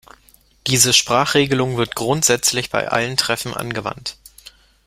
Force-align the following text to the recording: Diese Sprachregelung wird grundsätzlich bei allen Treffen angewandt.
Diese 0.65 0.93
Sprachregelung 0.93 1.77
wird 1.77 1.95
grundsätzlich 1.95 2.71
bei 2.71 2.87
allen 2.87 3.17
Treffen 3.17 3.53
angewandt. 3.53 4.17